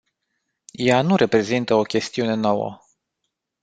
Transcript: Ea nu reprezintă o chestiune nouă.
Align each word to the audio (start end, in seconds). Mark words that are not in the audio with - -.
Ea 0.73 1.01
nu 1.01 1.15
reprezintă 1.15 1.73
o 1.73 1.81
chestiune 1.81 2.33
nouă. 2.33 2.79